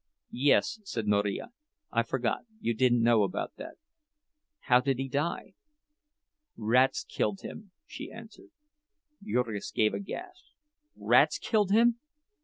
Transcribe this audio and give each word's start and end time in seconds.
"Yes," 0.33 0.79
said 0.83 1.05
Marija, 1.05 1.51
"I 1.91 2.01
forgot. 2.01 2.45
You 2.59 2.73
didn't 2.73 3.03
know 3.03 3.21
about 3.21 3.53
it." 3.59 3.77
"How 4.61 4.81
did 4.81 4.97
he 4.97 5.07
die?" 5.07 5.53
"Rats 6.57 7.03
killed 7.07 7.41
him," 7.41 7.69
she 7.85 8.11
answered. 8.11 8.49
Jurgis 9.23 9.69
gave 9.69 9.93
a 9.93 9.99
gasp. 9.99 10.43
"Rats 10.97 11.37
killed 11.37 11.69
him!" 11.69 11.99